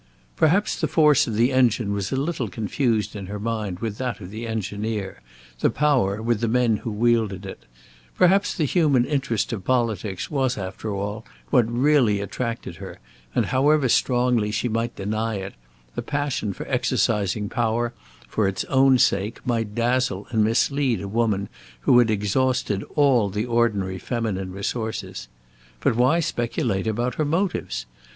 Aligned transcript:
Perhaps 0.35 0.81
the 0.81 0.87
force 0.87 1.27
of 1.27 1.35
the 1.35 1.51
engine 1.53 1.93
was 1.93 2.11
a 2.11 2.15
little 2.15 2.47
confused 2.47 3.15
in 3.15 3.27
her 3.27 3.37
mind 3.37 3.81
with 3.81 3.99
that 3.99 4.19
of 4.19 4.31
the 4.31 4.47
engineer, 4.47 5.21
the 5.59 5.69
power 5.69 6.23
with 6.23 6.39
the 6.39 6.47
men 6.47 6.77
who 6.77 6.89
wielded 6.89 7.45
it. 7.45 7.65
Perhaps 8.17 8.55
the 8.55 8.65
human 8.65 9.05
interest 9.05 9.53
of 9.53 9.63
politics 9.63 10.31
was 10.31 10.57
after 10.57 10.91
all 10.91 11.23
what 11.51 11.71
really 11.71 12.19
attracted 12.19 12.77
her, 12.77 12.97
and, 13.35 13.45
however 13.45 13.87
strongly 13.87 14.49
she 14.49 14.67
might 14.67 14.95
deny 14.95 15.35
it, 15.35 15.53
the 15.93 16.01
passion 16.01 16.51
for 16.51 16.67
exercising 16.67 17.47
power, 17.47 17.93
for 18.27 18.47
its 18.47 18.63
own 18.69 18.97
sake, 18.97 19.39
might 19.45 19.75
dazzle 19.75 20.25
and 20.31 20.43
mislead 20.43 20.99
a 20.99 21.07
woman 21.07 21.47
who 21.81 21.99
had 21.99 22.09
exhausted 22.09 22.83
all 22.95 23.29
the 23.29 23.45
ordinary 23.45 23.99
feminine 23.99 24.51
resources. 24.51 25.27
But 25.79 25.95
why 25.95 26.21
speculate 26.21 26.87
about 26.87 27.13
her 27.21 27.25
motives? 27.25 27.85